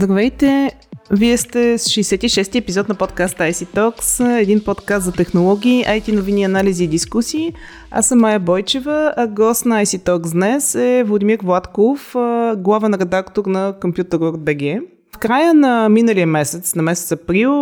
Здравейте! 0.00 0.70
Вие 1.10 1.36
сте 1.36 1.78
с 1.78 1.84
66-ти 1.84 2.58
епизод 2.58 2.88
на 2.88 2.94
подкаста 2.94 3.42
IC 3.44 3.66
Talks, 3.76 4.40
един 4.40 4.64
подкаст 4.64 5.04
за 5.04 5.12
технологии, 5.12 5.84
IT 5.84 6.12
новини, 6.12 6.44
анализи 6.44 6.84
и 6.84 6.88
дискусии. 6.88 7.52
Аз 7.90 8.08
съм 8.08 8.18
Майя 8.18 8.40
Бойчева, 8.40 9.14
а 9.16 9.26
гост 9.26 9.66
на 9.66 9.84
IC 9.84 9.98
Talks 9.98 10.32
днес 10.32 10.74
е 10.74 11.04
Владимир 11.06 11.38
Владков, 11.42 12.12
главен 12.56 12.94
редактор 12.94 13.46
на 13.46 13.74
Computer.bg. 13.80 14.82
В 15.14 15.18
края 15.18 15.54
на 15.54 15.88
миналия 15.88 16.26
месец, 16.26 16.74
на 16.74 16.82
месец 16.82 17.12
април, 17.12 17.52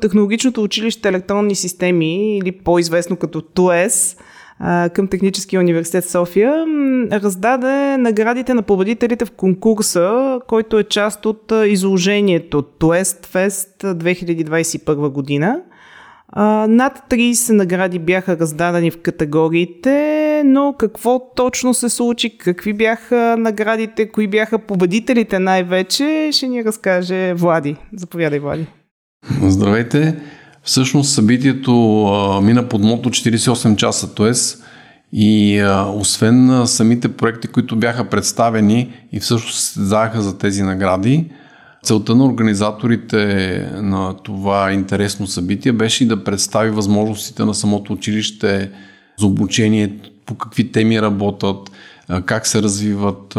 Технологичното 0.00 0.62
училище 0.62 1.08
електронни 1.08 1.54
системи, 1.54 2.38
или 2.38 2.52
по-известно 2.52 3.16
като 3.16 3.40
ТУЕС, 3.40 4.16
към 4.94 5.08
Техническия 5.08 5.60
университет 5.60 6.08
София, 6.08 6.64
раздаде 7.12 7.96
наградите 7.96 8.54
на 8.54 8.62
победителите 8.62 9.24
в 9.24 9.30
конкурса, 9.30 10.38
който 10.48 10.78
е 10.78 10.84
част 10.84 11.26
от 11.26 11.52
изложението 11.66 12.62
Туест 12.62 13.26
Фест 13.26 13.82
2021 13.82 15.08
година. 15.08 15.60
Над 16.68 17.02
30 17.10 17.52
награди 17.52 17.98
бяха 17.98 18.38
раздадени 18.38 18.90
в 18.90 19.00
категориите, 19.02 20.42
но 20.44 20.74
какво 20.78 21.32
точно 21.34 21.74
се 21.74 21.88
случи, 21.88 22.38
какви 22.38 22.72
бяха 22.72 23.36
наградите, 23.38 24.08
кои 24.08 24.28
бяха 24.28 24.58
победителите 24.58 25.38
най-вече, 25.38 26.30
ще 26.32 26.48
ни 26.48 26.64
разкаже 26.64 27.34
Влади. 27.34 27.76
Заповядай, 27.96 28.38
Влади. 28.38 28.66
Здравейте! 29.42 30.16
Всъщност 30.62 31.14
събитието 31.14 32.04
а, 32.04 32.40
мина 32.40 32.68
под 32.68 32.82
мото 32.82 33.08
48 33.08 33.76
часа, 33.76 34.14
т.е. 34.14 34.32
и 35.12 35.58
а, 35.58 35.86
освен 35.96 36.50
а, 36.50 36.66
самите 36.66 37.08
проекти, 37.08 37.48
които 37.48 37.76
бяха 37.76 38.04
представени 38.04 38.92
и 39.12 39.20
всъщност 39.20 39.58
се 39.58 39.80
задаха 39.80 40.22
за 40.22 40.38
тези 40.38 40.62
награди, 40.62 41.30
целта 41.82 42.14
на 42.14 42.24
организаторите 42.24 43.18
на 43.74 44.14
това 44.16 44.72
интересно 44.72 45.26
събитие 45.26 45.72
беше 45.72 46.04
и 46.04 46.06
да 46.06 46.24
представи 46.24 46.70
възможностите 46.70 47.44
на 47.44 47.54
самото 47.54 47.92
училище 47.92 48.70
за 49.18 49.26
обучение, 49.26 49.92
по 50.26 50.34
какви 50.34 50.72
теми 50.72 51.02
работят, 51.02 51.70
как 52.24 52.46
се 52.46 52.62
развиват 52.62 53.36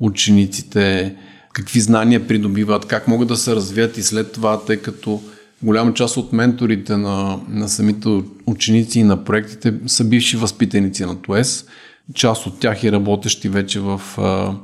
учениците, 0.00 1.14
какви 1.52 1.80
знания 1.80 2.26
придобиват, 2.26 2.86
как 2.86 3.08
могат 3.08 3.28
да 3.28 3.36
се 3.36 3.56
развият 3.56 3.98
и 3.98 4.02
след 4.02 4.32
това, 4.32 4.60
тъй 4.60 4.76
като 4.76 5.22
голяма 5.64 5.94
част 5.94 6.16
от 6.16 6.32
менторите 6.32 6.96
на, 6.96 7.40
на 7.48 7.68
самите 7.68 8.08
ученици 8.46 9.00
и 9.00 9.04
на 9.04 9.24
проектите 9.24 9.74
са 9.86 10.04
бивши 10.04 10.36
възпитаници 10.36 11.04
на 11.04 11.22
ТОЕС. 11.22 11.66
Част 12.14 12.46
от 12.46 12.60
тях 12.60 12.84
и 12.84 12.92
работещи 12.92 13.48
вече 13.48 13.80
в 13.80 14.00
а, 14.18 14.54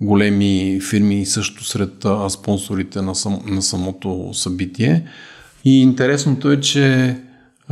големи 0.00 0.80
фирми 0.90 1.20
и 1.20 1.26
също 1.26 1.64
сред 1.64 2.04
а, 2.04 2.30
спонсорите 2.30 3.02
на, 3.02 3.14
сам, 3.14 3.40
на 3.46 3.62
самото 3.62 4.30
събитие. 4.32 5.04
И 5.64 5.82
интересното 5.82 6.50
е, 6.52 6.60
че 6.60 7.16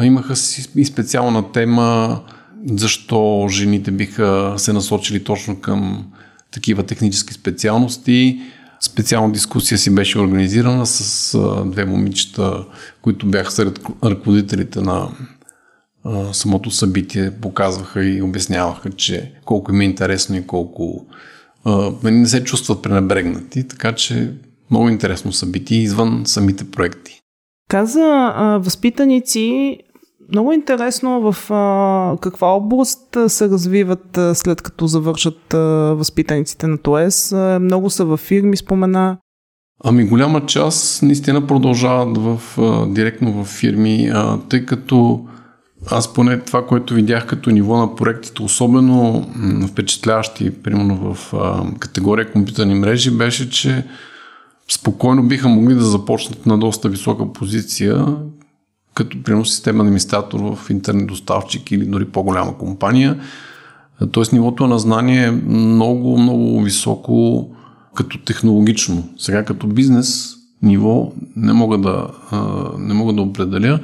имаха 0.02 0.34
и 0.76 0.84
специална 0.84 1.52
тема 1.52 2.20
защо 2.70 3.46
жените 3.50 3.90
биха 3.90 4.54
се 4.56 4.72
насочили 4.72 5.24
точно 5.24 5.60
към 5.60 6.06
такива 6.50 6.82
технически 6.82 7.34
специалности. 7.34 8.40
Специална 8.86 9.32
дискусия 9.32 9.78
си 9.78 9.94
беше 9.94 10.18
организирана 10.18 10.86
с 10.86 11.34
а, 11.34 11.64
две 11.64 11.84
момичета, 11.84 12.64
които 13.02 13.26
бяха 13.26 13.50
сред 13.50 13.80
ръководителите 14.04 14.80
на 14.80 15.08
а, 16.04 16.34
самото 16.34 16.70
събитие, 16.70 17.30
показваха 17.30 18.04
и 18.04 18.22
обясняваха, 18.22 18.90
че 18.90 19.32
колко 19.44 19.72
им 19.72 19.80
е 19.80 19.84
интересно 19.84 20.36
и 20.36 20.46
колко 20.46 21.06
а, 21.64 21.92
не 22.02 22.26
се 22.26 22.44
чувстват 22.44 22.82
пренебрегнати, 22.82 23.68
така 23.68 23.92
че 23.92 24.32
много 24.70 24.88
интересно 24.88 25.32
събитие 25.32 25.78
извън 25.78 26.22
самите 26.26 26.70
проекти. 26.70 27.20
Каза 27.68 28.32
а, 28.36 28.58
възпитаници, 28.58 29.78
много 30.32 30.52
интересно 30.52 31.32
в 31.32 31.50
а, 31.50 32.16
каква 32.20 32.48
област 32.48 33.16
се 33.28 33.48
развиват 33.48 34.18
а, 34.18 34.34
след 34.34 34.62
като 34.62 34.86
завършат 34.86 35.54
а, 35.54 35.58
възпитаниците 35.94 36.66
на 36.66 36.78
ТОЕС. 36.78 37.32
А, 37.32 37.58
много 37.62 37.90
са 37.90 38.04
във 38.04 38.20
фирми, 38.20 38.56
спомена. 38.56 39.18
Ами 39.84 40.04
голяма 40.04 40.46
част 40.46 41.02
наистина 41.02 41.46
продължават 41.46 42.18
в, 42.18 42.40
а, 42.58 42.86
директно 42.86 43.32
в 43.32 43.44
фирми, 43.44 44.10
а, 44.14 44.38
тъй 44.48 44.66
като 44.66 45.26
аз 45.90 46.14
поне 46.14 46.40
това, 46.40 46.66
което 46.66 46.94
видях 46.94 47.26
като 47.26 47.50
ниво 47.50 47.76
на 47.76 47.94
проектите, 47.96 48.42
особено 48.42 49.26
впечатляващи, 49.68 50.62
примерно 50.62 51.14
в 51.14 51.34
а, 51.34 51.64
категория 51.78 52.32
компютърни 52.32 52.74
мрежи, 52.74 53.10
беше, 53.10 53.50
че 53.50 53.84
спокойно 54.72 55.22
биха 55.22 55.48
могли 55.48 55.74
да 55.74 55.84
започнат 55.84 56.46
на 56.46 56.58
доста 56.58 56.88
висока 56.88 57.32
позиция, 57.32 58.06
като 58.96 59.22
примерно 59.22 59.44
система 59.44 59.82
администратор 59.82 60.40
в 60.40 60.70
интернет 60.70 61.06
доставчик 61.06 61.70
или 61.70 61.84
дори 61.84 62.04
по-голяма 62.04 62.58
компания. 62.58 63.20
Тоест 64.12 64.32
нивото 64.32 64.66
на 64.66 64.78
знание 64.78 65.24
е 65.24 65.30
много, 65.30 66.18
много 66.18 66.62
високо 66.62 67.48
като 67.94 68.18
технологично. 68.18 69.08
Сега 69.18 69.44
като 69.44 69.66
бизнес 69.66 70.34
ниво 70.62 71.12
не 71.36 71.52
мога 71.52 71.78
да, 71.78 72.08
не 72.78 72.94
мога 72.94 73.12
да 73.12 73.22
определя. 73.22 73.80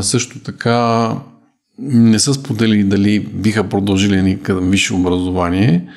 Също 0.00 0.38
така 0.38 1.10
не 1.78 2.18
са 2.18 2.34
споделили 2.34 2.84
дали 2.84 3.20
биха 3.20 3.68
продължили 3.68 4.22
никъде 4.22 4.60
висше 4.60 4.94
образование, 4.94 5.88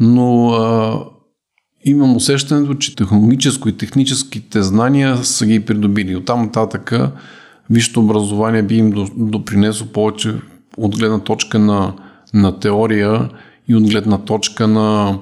но 0.00 0.48
а, 0.48 1.00
имам 1.84 2.16
усещането, 2.16 2.74
че 2.74 2.96
технологическо 2.96 3.68
и 3.68 3.76
техническите 3.76 4.62
знания 4.62 5.16
са 5.16 5.46
ги 5.46 5.60
придобили. 5.60 6.16
Оттам 6.16 6.42
нататък 6.42 6.94
висшето 7.70 8.00
образование 8.00 8.62
би 8.62 8.76
им 8.76 9.08
допринесло 9.16 9.86
повече 9.86 10.34
от 10.76 10.98
гледна 10.98 11.18
точка 11.18 11.58
на, 11.58 11.94
на 12.34 12.60
теория 12.60 13.30
и 13.68 13.74
от 13.74 13.90
гледна 13.90 14.18
точка 14.18 14.68
на 14.68 15.18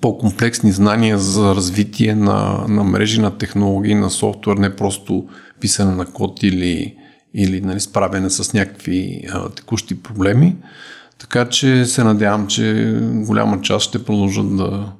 по-комплексни 0.00 0.72
знания 0.72 1.18
за 1.18 1.54
развитие 1.54 2.14
на, 2.14 2.64
на 2.68 2.84
мрежи, 2.84 3.20
на 3.20 3.30
технологии, 3.30 3.94
на 3.94 4.10
софтуер, 4.10 4.56
не 4.56 4.76
просто 4.76 5.26
писане 5.60 5.94
на 5.94 6.06
код 6.06 6.42
или, 6.42 6.96
или 7.34 7.60
нали, 7.60 7.80
справяне 7.80 8.30
с 8.30 8.52
някакви 8.52 9.24
а, 9.30 9.48
текущи 9.48 10.02
проблеми. 10.02 10.56
Така 11.18 11.48
че 11.48 11.84
се 11.86 12.04
надявам, 12.04 12.46
че 12.46 12.96
голяма 13.12 13.60
част 13.60 13.88
ще 13.88 14.04
продължат 14.04 14.56
да, 14.56 14.92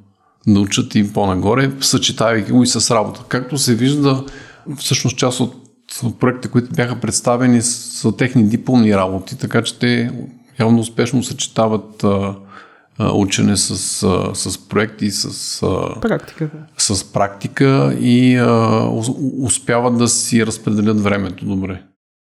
да 0.46 0.60
учат 0.60 0.94
и 0.94 1.12
по-нагоре, 1.12 1.70
съчетавайки 1.80 2.52
го 2.52 2.62
и 2.62 2.66
с 2.66 2.94
работа. 2.94 3.24
Както 3.28 3.58
се 3.58 3.74
вижда, 3.74 4.24
всъщност 4.78 5.16
част 5.16 5.40
от 5.40 5.61
проекти, 6.20 6.48
които 6.48 6.74
бяха 6.74 7.00
представени 7.00 7.62
са 7.62 8.16
техни 8.16 8.48
дипломни 8.48 8.96
работи, 8.96 9.38
така 9.38 9.62
че 9.62 9.78
те 9.78 10.10
явно 10.60 10.80
успешно 10.80 11.22
съчетават 11.22 12.04
а, 12.04 12.34
учене 13.14 13.56
с, 13.56 13.76
с 14.34 14.68
проекти, 14.68 15.10
с, 15.10 15.60
практика. 16.00 16.50
с 16.78 17.12
практика 17.12 17.96
и 18.00 18.36
а, 18.36 18.88
успяват 19.38 19.98
да 19.98 20.08
си 20.08 20.46
разпределят 20.46 21.00
времето 21.00 21.44
добре. 21.44 21.82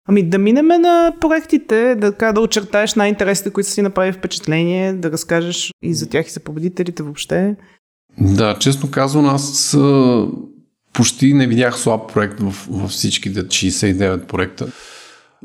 Ами 0.07 0.23
да 0.23 0.37
минем 0.37 0.67
на 0.67 1.13
проектите, 1.21 1.95
да, 1.95 2.33
да 2.33 2.41
очертаеш 2.41 2.95
най-интересите, 2.95 3.49
които 3.49 3.69
си 3.69 3.81
направи 3.81 4.11
впечатление, 4.11 4.93
да 4.93 5.11
разкажеш 5.11 5.71
и 5.83 5.93
за 5.93 6.09
тях 6.09 6.27
и 6.27 6.31
за 6.31 6.39
победителите 6.39 7.03
въобще. 7.03 7.55
Да, 8.21 8.57
честно 8.59 8.91
казвам, 8.91 9.25
аз 9.25 9.77
почти 10.93 11.33
не 11.33 11.47
видях 11.47 11.79
слаб 11.79 12.13
проект 12.13 12.39
в, 12.39 12.55
във 12.69 12.89
всичките 12.89 13.39
69 13.39 14.25
проекта. 14.25 14.67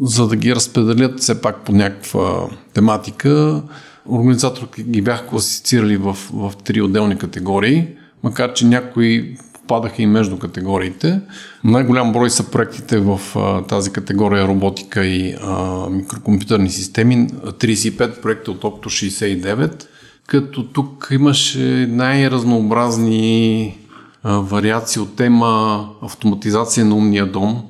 За 0.00 0.28
да 0.28 0.36
ги 0.36 0.54
разпределят 0.54 1.20
все 1.20 1.40
пак 1.40 1.64
по 1.64 1.72
някаква 1.72 2.48
тематика, 2.74 3.62
организаторите 4.08 4.82
ги 4.82 5.02
бяха 5.02 5.26
класифицирали 5.26 5.96
в, 5.96 6.16
в 6.32 6.52
три 6.64 6.80
отделни 6.80 7.18
категории, 7.18 7.86
макар 8.22 8.52
че 8.52 8.66
някои 8.66 9.36
попадаха 9.52 10.02
и 10.02 10.06
между 10.06 10.38
категориите. 10.38 11.20
Най-голям 11.64 12.12
брой 12.12 12.30
са 12.30 12.50
проектите 12.50 12.98
в 12.98 13.20
а, 13.36 13.62
тази 13.62 13.90
категория 13.90 14.48
роботика 14.48 15.04
и 15.04 15.36
а, 15.42 15.86
микрокомпютърни 15.90 16.70
системи. 16.70 17.28
35 17.28 18.20
проекта 18.22 18.50
от 18.50 18.64
общо 18.64 18.90
69, 18.90 19.86
като 20.26 20.62
тук 20.62 21.08
имаше 21.10 21.86
най-разнообразни 21.90 23.78
вариации 24.24 25.02
от 25.02 25.16
тема 25.16 25.84
автоматизация 26.02 26.84
на 26.84 26.94
умния 26.94 27.26
дом, 27.32 27.62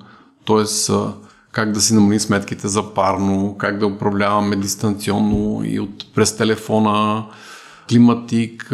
т.е. 0.47 0.93
как 1.53 1.73
да 1.73 1.81
си 1.81 1.95
намалим 1.95 2.21
сметките 2.21 2.69
за 2.69 2.95
парно, 2.95 3.57
как 3.59 3.79
да 3.79 3.87
управляваме 3.87 4.57
дистанционно 4.57 5.63
и 5.65 5.81
от 5.81 6.15
през 6.15 6.37
телефона, 6.37 7.27
климатик, 7.91 8.73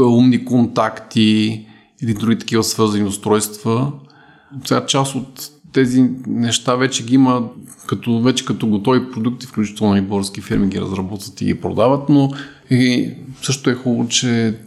умни 0.00 0.44
контакти 0.44 1.66
или 2.02 2.14
други 2.14 2.38
такива 2.38 2.64
свързани 2.64 3.04
устройства. 3.04 3.92
Сега 4.64 4.86
част 4.86 5.14
от 5.14 5.50
тези 5.72 6.10
неща 6.26 6.74
вече 6.74 7.04
ги 7.04 7.14
има 7.14 7.48
като, 7.86 8.20
вече 8.20 8.44
като 8.44 8.66
готови 8.66 9.10
продукти, 9.10 9.46
включително 9.46 9.96
и 9.96 10.00
български 10.00 10.40
фирми 10.40 10.68
ги 10.68 10.80
разработват 10.80 11.40
и 11.40 11.44
ги 11.44 11.60
продават, 11.60 12.08
но 12.08 12.30
и 12.70 13.14
също 13.42 13.70
е 13.70 13.74
хубаво, 13.74 14.08
че 14.08 14.58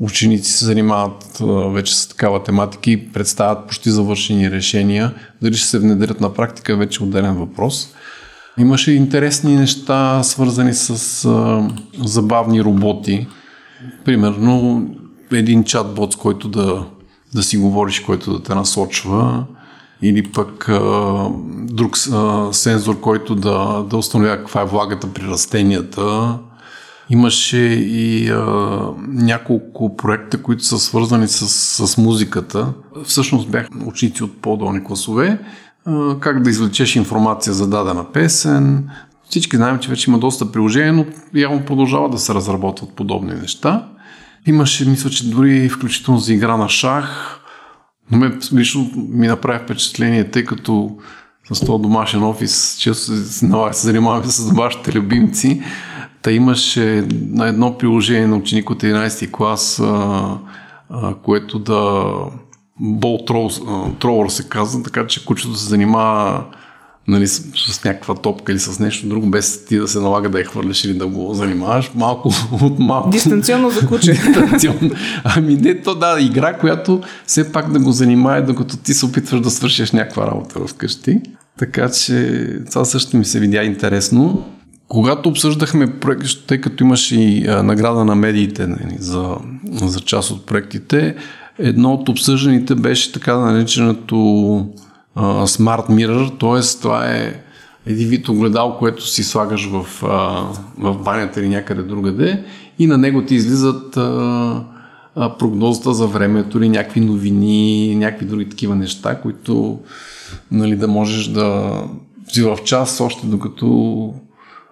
ученици 0.00 0.52
се 0.52 0.64
занимават 0.64 1.38
вече 1.72 1.96
с 1.96 2.08
такава 2.08 2.42
тематика 2.42 2.90
и 2.90 3.12
представят 3.12 3.66
почти 3.66 3.90
завършени 3.90 4.50
решения. 4.50 5.14
Дали 5.42 5.54
ще 5.54 5.68
се 5.68 5.78
внедрят 5.78 6.20
на 6.20 6.34
практика 6.34 6.72
е 6.72 6.76
вече 6.76 7.02
отделен 7.02 7.34
въпрос. 7.34 7.88
Имаше 8.58 8.92
интересни 8.92 9.56
неща, 9.56 10.22
свързани 10.22 10.74
с 10.74 11.24
а, 11.24 11.68
забавни 12.04 12.62
роботи. 12.62 13.26
Примерно 14.04 14.86
един 15.32 15.64
чатбот, 15.64 16.12
с 16.12 16.16
който 16.16 16.48
да, 16.48 16.86
да 17.34 17.42
си 17.42 17.56
говориш, 17.56 18.00
който 18.00 18.32
да 18.32 18.42
те 18.42 18.54
насочва 18.54 19.44
или 20.02 20.22
пък 20.32 20.68
а, 20.68 21.28
друг 21.52 21.96
а, 22.12 22.48
сензор, 22.52 23.00
който 23.00 23.34
да, 23.34 23.84
да 23.90 23.96
установява 23.96 24.36
каква 24.36 24.60
е 24.62 24.66
влагата 24.66 25.12
при 25.12 25.26
растенията. 25.26 26.38
Имаше 27.10 27.58
и 27.80 28.30
а, 28.30 28.36
няколко 29.08 29.96
проекта, 29.96 30.42
които 30.42 30.64
са 30.64 30.78
свързани 30.78 31.28
с, 31.28 31.48
с 31.86 31.98
музиката. 31.98 32.72
Всъщност 33.04 33.50
бях 33.50 33.68
ученици 33.86 34.24
от 34.24 34.42
по-долни 34.42 34.84
класове. 34.84 35.38
А, 35.86 36.18
как 36.20 36.42
да 36.42 36.50
извлечеш 36.50 36.96
информация 36.96 37.52
за 37.52 37.68
дадена 37.68 38.12
песен. 38.12 38.88
Всички 39.30 39.56
знаем, 39.56 39.78
че 39.78 39.88
вече 39.88 40.10
има 40.10 40.18
доста 40.18 40.52
приложения, 40.52 40.92
но 40.92 41.06
явно 41.34 41.64
продължава 41.64 42.10
да 42.10 42.18
се 42.18 42.34
разработват 42.34 42.92
подобни 42.96 43.34
неща. 43.34 43.88
Имаше, 44.46 44.88
мисля, 44.88 45.10
че 45.10 45.30
дори 45.30 45.68
включително 45.68 46.20
за 46.20 46.34
игра 46.34 46.56
на 46.56 46.68
шах. 46.68 47.40
Но 48.10 48.18
ме 48.18 48.38
лично 48.54 48.90
ми 48.96 49.26
направи 49.26 49.64
впечатление, 49.64 50.30
тъй 50.30 50.44
като 50.44 50.96
с 51.52 51.66
този 51.66 51.82
домашен 51.82 52.22
офис 52.22 52.76
често 52.78 53.04
се, 53.04 53.46
занимаваме 53.72 54.26
с 54.26 54.52
вашите 54.52 54.92
любимци. 54.92 55.62
Та 56.26 56.32
имаше 56.32 57.04
на 57.30 57.48
едно 57.48 57.78
приложение 57.78 58.26
на 58.26 58.36
ученик 58.36 58.70
от 58.70 58.82
11 58.82 59.30
клас, 59.30 59.80
а, 59.80 60.38
а, 60.90 61.14
което 61.14 61.58
да 61.58 62.12
бол 62.80 63.24
тролър 63.98 64.28
се 64.28 64.48
казва, 64.48 64.82
така 64.82 65.06
че 65.06 65.24
кучето 65.24 65.54
се 65.54 65.68
занимава 65.68 66.44
нали, 67.08 67.26
с, 67.26 67.42
с 67.72 67.84
някаква 67.84 68.14
топка 68.14 68.52
или 68.52 68.58
с 68.58 68.78
нещо 68.78 69.08
друго, 69.08 69.26
без 69.26 69.64
ти 69.64 69.78
да 69.78 69.88
се 69.88 70.00
налага 70.00 70.28
да 70.28 70.38
я 70.38 70.44
хвърляш 70.44 70.84
или 70.84 70.94
да 70.94 71.06
го 71.06 71.34
занимаваш, 71.34 71.90
малко 71.94 72.30
от 72.62 72.78
малко. 72.78 73.10
Дистанционно 73.10 73.70
за 73.70 73.86
куче. 73.86 74.12
Дистанционно. 74.12 74.90
Ами 75.24 75.54
не, 75.54 75.82
то 75.82 75.94
да, 75.94 76.16
игра, 76.20 76.58
която 76.58 77.00
все 77.26 77.52
пак 77.52 77.72
да 77.72 77.78
го 77.78 77.92
занимае, 77.92 78.42
докато 78.42 78.76
ти 78.76 78.94
се 78.94 79.06
опитваш 79.06 79.40
да 79.40 79.50
свършиш 79.50 79.92
някаква 79.92 80.26
работа 80.26 80.66
вкъщи. 80.66 81.20
Така 81.58 81.90
че 81.90 82.48
това 82.70 82.84
също 82.84 83.16
ми 83.16 83.24
се 83.24 83.40
видя 83.40 83.64
интересно. 83.64 84.44
Когато 84.88 85.28
обсъждахме 85.28 85.98
проект, 85.98 86.26
тъй 86.46 86.60
като 86.60 86.84
имаше 86.84 87.20
и 87.20 87.40
награда 87.62 88.04
на 88.04 88.14
медиите 88.14 88.66
нали, 88.66 88.96
за, 88.98 89.36
за 89.72 90.00
част 90.00 90.30
от 90.30 90.46
проектите, 90.46 91.16
едно 91.58 91.92
от 91.92 92.08
обсъжданите 92.08 92.74
беше 92.74 93.12
така 93.12 93.38
нареченото 93.38 94.16
а, 95.14 95.46
Smart 95.46 95.88
Mirror, 95.88 96.40
т.е. 96.40 96.80
това 96.80 97.06
е 97.06 97.40
един 97.86 98.08
вид 98.08 98.28
огледал, 98.28 98.76
което 98.78 99.06
си 99.06 99.24
слагаш 99.24 99.70
в, 99.70 99.86
в 100.78 100.98
банята 101.04 101.40
или 101.40 101.48
някъде 101.48 101.82
другаде 101.82 102.44
и 102.78 102.86
на 102.86 102.98
него 102.98 103.22
ти 103.22 103.34
излизат 103.34 103.98
прогнозата 105.38 105.94
за 105.94 106.06
времето 106.06 106.58
или 106.58 106.68
някакви 106.68 107.00
новини, 107.00 107.96
някакви 107.96 108.26
други 108.26 108.48
такива 108.48 108.76
неща, 108.76 109.20
които 109.20 109.78
нали, 110.50 110.76
да 110.76 110.88
можеш 110.88 111.26
да 111.26 111.72
си 112.28 112.42
в 112.42 112.58
час 112.64 113.00
още 113.00 113.26
докато 113.26 114.14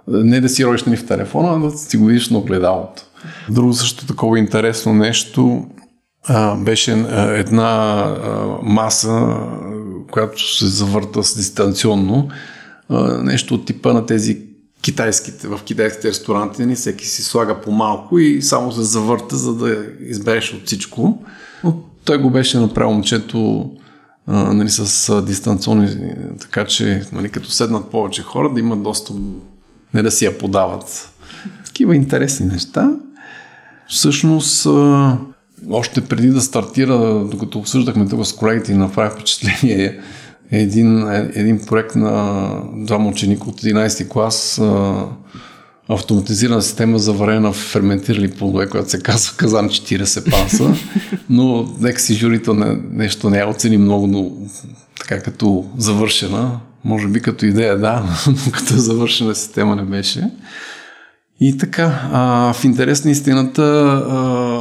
не 0.09 0.41
да 0.41 0.49
си 0.49 0.67
роиш 0.67 0.85
нали, 0.85 0.97
в 0.97 1.07
телефона, 1.07 1.49
а 1.57 1.71
да 1.71 1.79
си 1.79 1.97
го 1.97 2.07
видиш 2.07 2.31
на 2.31 2.39
огледалото. 2.39 3.03
Друго 3.51 3.73
също 3.73 4.07
такова 4.07 4.39
интересно 4.39 4.95
нещо 4.95 5.67
а, 6.27 6.57
беше 6.57 6.93
една 7.19 8.03
а, 8.03 8.47
маса, 8.63 9.37
която 10.11 10.55
се 10.57 10.67
завърта 10.67 11.25
с 11.25 11.37
дистанционно. 11.37 12.29
А, 12.89 13.23
нещо 13.23 13.55
от 13.55 13.67
типа 13.67 13.93
на 13.93 14.07
тези 14.07 14.39
китайските, 14.83 15.49
в 15.49 15.61
китайските 15.65 16.09
ресторанти, 16.09 16.63
нали, 16.63 16.75
всеки 16.75 17.07
си 17.07 17.23
слага 17.23 17.61
по-малко 17.61 18.19
и 18.19 18.43
само 18.43 18.73
се 18.73 18.83
завърта, 18.83 19.37
за 19.37 19.55
да 19.55 19.87
избереш 20.01 20.55
от 20.55 20.67
всичко. 20.67 21.25
Но 21.65 21.77
той 22.05 22.19
го 22.19 22.31
беше 22.31 22.59
направил 22.59 22.93
момчето 22.93 23.71
а, 24.27 24.53
нали, 24.53 24.71
с 24.71 25.23
дистанционни, 25.23 26.15
така 26.41 26.65
че 26.65 27.03
нали, 27.13 27.29
като 27.29 27.51
седнат 27.51 27.91
повече 27.91 28.23
хора, 28.23 28.55
да 28.55 28.61
имат 28.61 28.83
достъп 28.83 29.17
не 29.95 30.03
да 30.03 30.11
си 30.11 30.25
я 30.25 30.39
подават. 30.39 31.11
Такива 31.65 31.97
интересни 31.97 32.47
неща. 32.47 32.91
Всъщност, 33.89 34.67
още 35.71 36.01
преди 36.01 36.29
да 36.29 36.41
стартира, 36.41 37.25
докато 37.31 37.59
обсъждахме 37.59 38.09
тук 38.09 38.27
с 38.27 38.33
колегите 38.33 38.73
и 38.73 38.77
направи 38.77 39.11
впечатление 39.11 40.01
един, 40.51 41.09
един 41.35 41.67
проект 41.67 41.97
на 41.97 42.49
двама 42.75 43.09
ученика 43.09 43.49
от 43.49 43.61
11 43.61 44.09
клас 44.09 44.61
автоматизирана 45.89 46.63
система 46.63 46.99
за 46.99 47.13
варене 47.13 47.41
на 47.41 47.53
ферментирали 47.53 48.31
плодове, 48.31 48.69
която 48.69 48.91
се 48.91 49.01
казва 49.01 49.37
Казан 49.37 49.69
40 49.69 50.31
панса, 50.31 50.75
но 51.31 51.69
нека 51.81 52.01
си 52.01 52.15
журито 52.15 52.55
не, 52.55 52.79
нещо 52.91 53.31
не 53.31 53.39
я 53.39 53.49
оцени 53.49 53.79
много, 53.79 54.07
но 54.07 54.31
така 55.01 55.23
като 55.23 55.71
завършена, 55.79 56.61
може 56.85 57.09
би 57.09 57.23
като 57.23 57.47
идея 57.47 57.79
да, 57.79 58.03
но 58.27 58.53
като 58.53 58.77
завършена 58.77 59.35
система 59.35 59.77
не 59.77 59.83
беше. 59.83 60.31
И 61.41 61.59
така, 61.59 62.09
а, 62.13 62.53
в 62.53 62.65
интерес 62.65 63.05
на 63.05 63.11
истината, 63.11 63.63
а, 64.09 64.61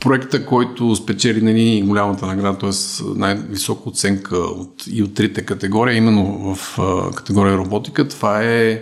проекта, 0.00 0.46
който 0.46 0.96
спечели 0.96 1.42
нали, 1.42 1.82
голямата 1.86 2.26
награда, 2.26 2.58
т.е. 2.58 2.70
най-висока 3.16 3.88
оценка 3.88 4.36
от, 4.36 4.84
и 4.90 5.02
от 5.02 5.14
трите 5.14 5.42
категории, 5.42 5.96
именно 5.96 6.54
в 6.54 6.78
а, 6.78 7.10
категория 7.10 7.56
роботика, 7.56 8.08
това 8.08 8.42
е 8.42 8.80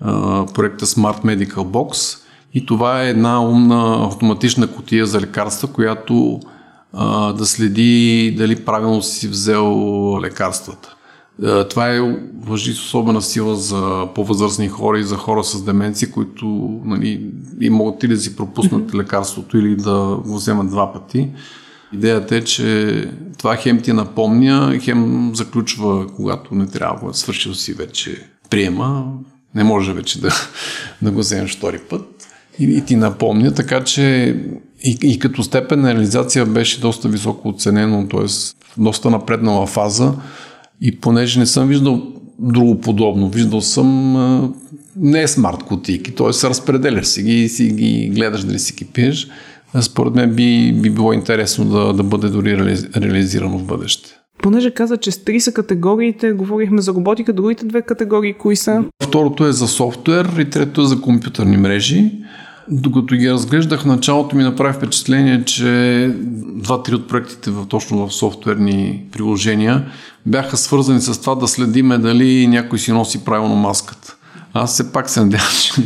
а, 0.00 0.46
проекта 0.46 0.86
Smart 0.86 1.24
Medical 1.24 1.54
Box 1.54 2.18
и 2.54 2.66
това 2.66 3.02
е 3.02 3.10
една 3.10 3.42
умна 3.42 4.06
автоматична 4.06 4.66
котия 4.66 5.06
за 5.06 5.20
лекарства, 5.20 5.68
която 5.72 6.40
а, 6.92 7.32
да 7.32 7.46
следи 7.46 8.34
дали 8.38 8.64
правилно 8.64 9.02
си 9.02 9.28
взел 9.28 10.18
лекарствата. 10.20 10.94
Е, 11.44 11.64
това 11.68 11.88
е 11.88 12.00
въжи 12.40 12.72
с 12.72 12.80
особена 12.80 13.22
сила 13.22 13.56
за 13.56 14.08
по-възрастни 14.14 14.68
хора 14.68 14.98
и 14.98 15.04
за 15.04 15.16
хора 15.16 15.44
с 15.44 15.64
деменция, 15.64 16.10
които 16.10 16.46
нали, 16.84 17.30
и 17.60 17.70
могат 17.70 18.02
или 18.02 18.14
да 18.14 18.20
си 18.20 18.36
пропуснат 18.36 18.94
лекарството 18.94 19.58
или 19.58 19.76
да 19.76 20.20
го 20.26 20.34
вземат 20.34 20.70
два 20.70 20.92
пъти. 20.92 21.28
Идеята 21.92 22.36
е, 22.36 22.44
че 22.44 23.10
това 23.38 23.56
хем 23.56 23.82
ти 23.82 23.92
напомня, 23.92 24.78
хем 24.82 25.30
заключва, 25.34 26.06
когато 26.16 26.54
не 26.54 26.66
трябва, 26.66 27.14
свършил 27.14 27.54
си 27.54 27.72
вече 27.72 28.28
приема, 28.50 29.06
не 29.54 29.64
може 29.64 29.92
вече 29.92 30.20
да, 30.20 30.30
да 31.02 31.10
го 31.10 31.18
вземеш 31.18 31.56
втори 31.56 31.78
път 31.78 32.28
и, 32.58 32.64
и 32.64 32.84
ти 32.84 32.96
напомня, 32.96 33.54
така 33.54 33.84
че 33.84 34.36
и, 34.84 34.98
и 35.02 35.18
като 35.18 35.42
степен 35.42 35.80
на 35.80 35.94
реализация 35.94 36.46
беше 36.46 36.80
доста 36.80 37.08
високо 37.08 37.48
оценено, 37.48 38.08
т.е. 38.08 38.26
доста 38.76 39.10
напреднала 39.10 39.66
фаза 39.66 40.14
и 40.80 41.00
понеже 41.00 41.40
не 41.40 41.46
съм 41.46 41.68
виждал 41.68 42.02
друго 42.38 42.80
подобно, 42.80 43.28
виждал 43.28 43.60
съм 43.60 44.16
а, 44.16 44.50
не 44.96 45.22
е 45.22 45.28
смарт 45.28 45.62
кутийки, 45.62 46.14
т.е. 46.14 46.48
разпределяш 46.48 47.06
си 47.06 47.22
ги 47.22 47.42
и 47.42 47.48
си 47.48 47.68
ги 47.68 48.10
гледаш 48.14 48.44
дали 48.44 48.58
си 48.58 48.72
ги 48.72 48.84
пиеш. 48.84 49.28
Според 49.80 50.14
мен 50.14 50.34
би, 50.34 50.72
би 50.72 50.90
било 50.90 51.12
интересно 51.12 51.64
да, 51.64 51.92
да 51.92 52.02
бъде 52.02 52.28
дори 52.28 52.76
реализирано 52.96 53.58
в 53.58 53.64
бъдеще. 53.64 54.10
Понеже 54.42 54.70
каза, 54.70 54.96
че 54.96 55.10
с 55.10 55.24
три 55.24 55.40
са 55.40 55.52
категориите, 55.52 56.32
говорихме 56.32 56.82
за 56.82 56.92
роботика, 56.92 57.32
другите 57.32 57.66
две 57.66 57.82
категории 57.82 58.34
кои 58.34 58.56
са? 58.56 58.84
Второто 59.02 59.46
е 59.46 59.52
за 59.52 59.68
софтуер 59.68 60.38
и 60.38 60.50
трето 60.50 60.80
е 60.80 60.86
за 60.86 61.00
компютърни 61.00 61.56
мрежи. 61.56 62.12
Докато 62.70 63.14
ги 63.16 63.30
разглеждах, 63.30 63.84
началото 63.84 64.36
ми 64.36 64.42
направи 64.42 64.72
впечатление, 64.72 65.44
че 65.44 66.14
два-три 66.54 66.94
от 66.94 67.08
проектите 67.08 67.50
в, 67.50 67.66
точно 67.66 68.08
в 68.08 68.14
софтуерни 68.14 69.04
приложения 69.12 69.86
бяха 70.26 70.56
свързани 70.56 71.00
с 71.00 71.20
това 71.20 71.34
да 71.34 71.48
следиме 71.48 71.98
дали 71.98 72.46
някой 72.46 72.78
си 72.78 72.92
носи 72.92 73.24
правилно 73.24 73.56
маската. 73.56 74.16
Аз 74.54 74.72
все 74.72 74.92
пак 74.92 75.10
се 75.10 75.20
надявам, 75.20 75.46
че 75.62 75.82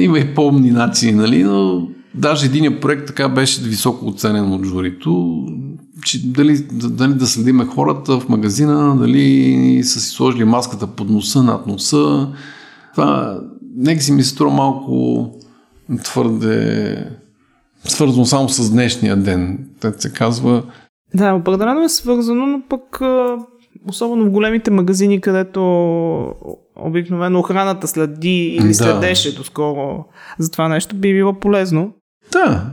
има 0.02 0.18
и 0.18 0.34
по-умни 0.34 0.70
начини, 0.70 1.12
нали? 1.12 1.44
но 1.44 1.88
даже 2.14 2.46
един 2.46 2.80
проект 2.80 3.06
така 3.06 3.28
беше 3.28 3.62
високо 3.62 4.06
оценен 4.06 4.52
от 4.52 4.64
журито, 4.64 5.44
че 6.04 6.26
дали, 6.26 6.66
дали 6.72 7.14
да 7.14 7.26
следиме 7.26 7.64
хората 7.64 8.20
в 8.20 8.28
магазина, 8.28 8.96
дали 8.96 9.80
са 9.84 10.00
си 10.00 10.10
сложили 10.10 10.44
маската 10.44 10.86
под 10.86 11.10
носа, 11.10 11.42
над 11.42 11.66
носа. 11.66 12.28
Това 12.94 13.40
нека 13.76 14.02
си 14.02 14.12
ми 14.12 14.22
се 14.22 14.28
струва 14.28 14.54
малко 14.54 15.30
твърде 16.02 16.96
свързано 17.84 18.24
само 18.24 18.48
с 18.48 18.70
днешния 18.70 19.16
ден. 19.16 19.58
Те 19.80 19.92
се 19.98 20.12
казва. 20.12 20.62
Да, 21.14 21.34
определено 21.34 21.82
е 21.82 21.88
свързано, 21.88 22.46
но 22.46 22.62
пък 22.68 23.00
особено 23.88 24.24
в 24.24 24.30
големите 24.30 24.70
магазини, 24.70 25.20
където 25.20 25.60
обикновено 26.76 27.38
охраната 27.38 27.88
следи 27.88 28.56
или 28.60 28.68
да. 28.68 28.74
следеше 28.74 29.36
доскоро 29.36 30.04
за 30.38 30.50
това 30.50 30.68
нещо, 30.68 30.96
би 30.96 31.14
било 31.14 31.32
полезно. 31.32 31.92
Да, 32.32 32.66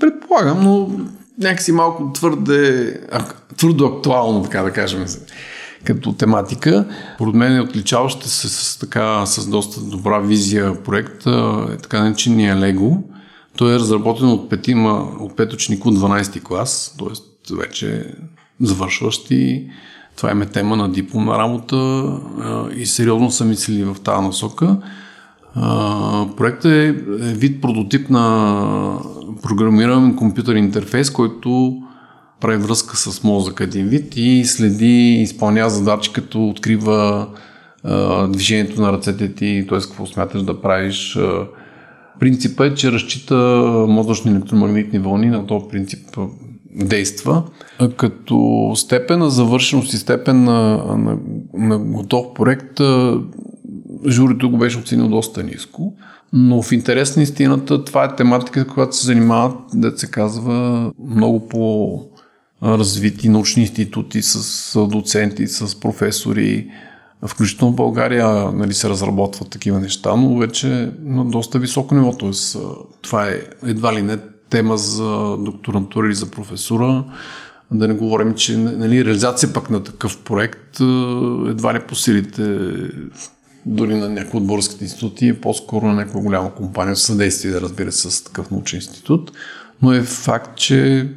Предполагам, 0.00 0.64
но 0.64 0.90
някакси 1.38 1.72
малко 1.72 2.12
твърде, 2.12 3.00
твърдо 3.56 3.86
актуално, 3.86 4.42
така 4.42 4.62
да 4.62 4.70
кажем, 4.70 5.04
като 5.84 6.12
тематика. 6.12 6.86
Поред 7.18 7.34
мен 7.34 7.56
е 7.56 7.60
отличаваща 7.60 8.28
се 8.28 8.48
с, 8.48 8.78
така, 8.78 9.26
с 9.26 9.46
доста 9.46 9.80
добра 9.80 10.18
визия 10.18 10.82
проекта, 10.82 11.66
е 11.72 11.76
така 11.76 12.04
наречения 12.04 12.56
Лего. 12.56 13.02
Той 13.56 13.74
е 13.74 13.78
разработен 13.78 14.28
от 14.28 14.50
петима, 14.50 15.08
от 15.20 15.36
пет 15.36 15.52
ученик 15.52 15.86
от 15.86 15.94
12 15.94 16.42
клас, 16.42 16.96
т.е. 16.98 17.54
вече 17.54 18.14
завършващи. 18.60 19.70
Това 20.16 20.30
е 20.30 20.46
тема 20.46 20.76
на 20.76 20.92
дипломна 20.92 21.38
работа 21.38 22.06
и 22.76 22.86
сериозно 22.86 23.30
са 23.30 23.44
мислили 23.44 23.84
в 23.84 23.96
тази 24.04 24.26
насока. 24.26 24.76
Проектът 26.36 26.72
е, 26.72 26.88
е 26.88 26.94
вид 27.34 27.62
прототип 27.62 28.10
на 28.10 28.98
програмиран 29.42 30.16
компютър 30.16 30.54
интерфейс, 30.54 31.10
който 31.10 31.82
прави 32.40 32.56
връзка 32.56 32.96
с 32.96 33.24
мозък 33.24 33.60
един 33.60 33.86
вид 33.86 34.12
и 34.16 34.44
следи, 34.44 35.18
изпълнява 35.22 35.70
задачи, 35.70 36.12
като 36.12 36.48
открива 36.48 37.28
а, 37.84 38.26
движението 38.28 38.80
на 38.80 38.92
ръцете 38.92 39.34
ти, 39.34 39.66
т.е. 39.68 39.78
какво 39.78 40.06
смяташ 40.06 40.42
да 40.42 40.60
правиш. 40.60 41.18
Принципът 42.20 42.72
е, 42.72 42.74
че 42.74 42.92
разчита 42.92 43.36
мозъчни 43.88 44.30
електромагнитни 44.30 44.98
вълни, 44.98 45.26
на 45.26 45.46
този 45.46 45.64
принцип 45.70 46.18
действа, 46.74 47.42
като 47.96 48.72
степен 48.76 49.18
на 49.18 49.30
завършеност 49.30 49.92
и 49.92 49.96
степен 49.96 50.44
на, 50.44 50.84
на, 50.96 51.18
на 51.54 51.78
готов 51.78 52.26
проект 52.34 52.80
журито 54.08 54.50
го 54.50 54.58
беше 54.58 54.78
оценил 54.78 55.08
доста 55.08 55.42
ниско. 55.42 55.94
Но 56.32 56.62
в 56.62 56.72
интерес 56.72 57.16
на 57.16 57.22
истината, 57.22 57.84
това 57.84 58.04
е 58.04 58.16
тематика, 58.16 58.66
която 58.66 58.96
се 58.96 59.06
занимават, 59.06 59.58
да 59.74 59.98
се 59.98 60.10
казва, 60.10 60.92
много 61.10 61.48
по 61.48 62.00
развити 62.64 63.28
научни 63.28 63.62
институти 63.62 64.22
с 64.22 64.86
доценти, 64.86 65.46
с 65.46 65.80
професори. 65.80 66.70
Включително 67.26 67.72
в 67.72 67.76
България 67.76 68.26
нали, 68.52 68.74
се 68.74 68.88
разработват 68.88 69.50
такива 69.50 69.80
неща, 69.80 70.16
но 70.16 70.38
вече 70.38 70.92
на 71.04 71.24
доста 71.24 71.58
високо 71.58 71.94
ниво. 71.94 72.16
Тоест, 72.16 72.56
това 73.02 73.28
е 73.28 73.40
едва 73.66 73.94
ли 73.94 74.02
не 74.02 74.18
тема 74.50 74.78
за 74.78 75.36
докторантура 75.38 76.06
или 76.06 76.14
за 76.14 76.30
професура. 76.30 77.04
Да 77.70 77.88
не 77.88 77.94
говорим, 77.94 78.34
че 78.34 78.56
нали, 78.56 79.04
реализация 79.04 79.52
пък 79.52 79.70
на 79.70 79.82
такъв 79.82 80.18
проект 80.18 80.80
едва 81.48 81.74
ли 81.74 81.80
по 81.88 81.94
силите 81.94 82.58
дори 83.66 83.94
на 83.94 84.08
някои 84.08 84.40
от 84.40 84.46
българските 84.46 84.84
институти, 84.84 85.28
е 85.28 85.40
по-скоро 85.40 85.86
на 85.86 85.94
някаква 85.94 86.20
голяма 86.20 86.54
компания, 86.54 86.96
съдействие, 86.96 87.52
да 87.52 87.60
разбира 87.60 87.92
се, 87.92 88.10
с 88.10 88.24
такъв 88.24 88.50
научен 88.50 88.76
институт. 88.76 89.32
Но 89.82 89.92
е 89.92 90.02
факт, 90.02 90.56
че 90.56 91.08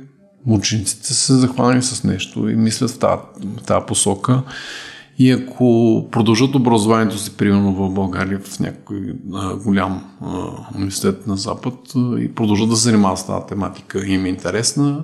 учениците 0.46 1.13
са 1.13 1.38
захванали 1.38 1.82
с 1.82 2.03
нещо 2.03 2.50
и 2.50 2.56
мислят 2.56 2.91
в 2.91 3.00
тази, 3.00 3.22
в 3.58 3.63
тази 3.63 3.86
посока. 3.86 4.44
И 5.20 5.32
ако 5.32 6.06
продължат 6.12 6.56
образованието 6.56 7.17
си, 7.17 7.38
примерно 7.38 7.74
в 7.74 7.94
България, 7.94 8.39
в 8.39 8.60
някой 8.60 9.13
а, 9.34 9.56
голям 9.56 10.03
а, 10.22 10.48
университет 10.75 11.27
на 11.27 11.38
Запад 11.38 11.74
а, 11.96 12.20
и 12.20 12.36
продължат 12.36 12.70
да 12.70 12.75
се 12.75 12.84
занимават 12.84 13.20
с 13.20 13.27
тази 13.27 13.46
тематика 13.48 14.06
и 14.08 14.13
им 14.13 14.25
е 14.25 14.29
интересна, 14.29 15.03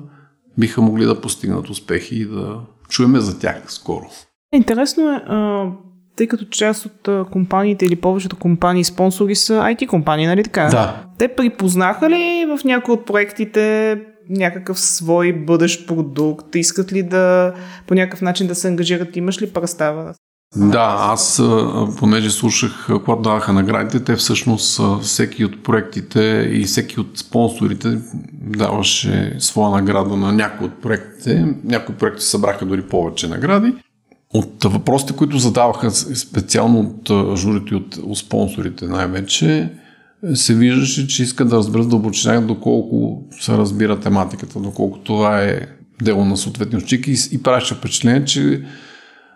биха 0.57 0.81
могли 0.81 1.05
да 1.05 1.21
постигнат 1.21 1.69
успехи 1.69 2.15
и 2.15 2.25
да 2.25 2.59
чуеме 2.89 3.19
за 3.19 3.39
тях 3.39 3.63
скоро. 3.67 4.05
Интересно 4.53 5.11
е, 5.11 5.15
а, 5.15 5.65
тъй 6.15 6.27
като 6.27 6.45
част 6.45 6.85
от 6.85 7.29
компаниите 7.31 7.85
или 7.85 7.95
повечето 7.95 8.35
компании 8.35 8.83
спонсори 8.83 9.35
са 9.35 9.53
IT 9.53 9.87
компании, 9.87 10.27
нали 10.27 10.43
така? 10.43 10.67
Да. 10.67 11.05
Те 11.17 11.27
припознаха 11.27 12.09
ли 12.09 12.45
в 12.45 12.63
някои 12.63 12.93
от 12.93 13.05
проектите 13.05 13.95
някакъв 14.29 14.79
свой 14.79 15.33
бъдещ 15.33 15.87
продукт? 15.87 16.55
Искат 16.55 16.93
ли 16.93 17.03
да 17.03 17.53
по 17.87 17.93
някакъв 17.93 18.21
начин 18.21 18.47
да 18.47 18.55
се 18.55 18.67
ангажират? 18.67 19.15
Имаш 19.15 19.41
ли 19.41 19.49
представа? 19.49 20.13
Да, 20.55 20.95
аз 20.99 21.41
понеже 21.97 22.29
слушах, 22.29 22.87
когато 23.05 23.21
даваха 23.21 23.53
наградите, 23.53 24.03
те 24.03 24.15
всъщност 24.15 24.81
всеки 25.01 25.45
от 25.45 25.63
проектите 25.63 26.49
и 26.51 26.63
всеки 26.63 26.99
от 26.99 27.17
спонсорите 27.17 27.99
даваше 28.33 29.35
своя 29.39 29.71
награда 29.71 30.17
на 30.17 30.31
някои 30.31 30.67
от 30.67 30.81
проектите. 30.81 31.55
Някои 31.63 31.95
проекти 31.95 32.23
събраха 32.25 32.65
дори 32.65 32.81
повече 32.81 33.27
награди. 33.27 33.73
От 34.33 34.63
въпросите, 34.63 35.15
които 35.15 35.37
задаваха 35.37 35.91
специално 35.91 36.79
от 36.79 37.37
журито 37.37 37.73
и 37.73 37.77
от, 37.77 38.17
спонсорите 38.17 38.85
най-вече, 38.85 39.69
се 40.33 40.55
виждаше, 40.55 41.07
че 41.07 41.23
искат 41.23 41.49
да 41.49 41.55
разберат 41.55 41.89
дълбочина 41.89 42.41
доколко 42.41 43.23
се 43.39 43.51
разбира 43.51 43.99
тематиката, 43.99 44.59
доколко 44.59 44.97
това 44.97 45.41
е 45.41 45.59
дело 46.01 46.25
на 46.25 46.37
съответни 46.37 46.77
ученики 46.77 47.11
и, 47.11 47.17
и 47.31 47.43
правеше 47.43 47.75
впечатление, 47.75 48.25
че 48.25 48.63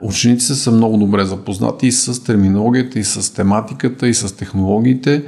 учениците 0.02 0.54
са 0.54 0.72
много 0.72 0.98
добре 0.98 1.26
запознати 1.26 1.88
и 1.88 1.92
с 1.92 2.24
терминологията, 2.24 3.00
и 3.00 3.04
с 3.04 3.34
тематиката, 3.34 4.08
и 4.08 4.14
с 4.14 4.36
технологиите 4.36 5.24